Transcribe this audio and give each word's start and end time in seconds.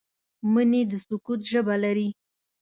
مني 0.53 0.81
د 0.89 0.91
سکوت 1.05 1.39
ژبه 1.51 1.75
لري 1.83 2.09